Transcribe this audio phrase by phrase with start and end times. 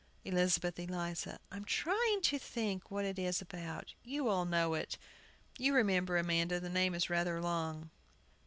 [0.25, 1.37] ]ELIZABETH ELIZA.
[1.51, 3.93] I'm trying to think what it is about.
[4.03, 4.97] You all know it.
[5.59, 7.91] You remember, Amanda, the name is rather long.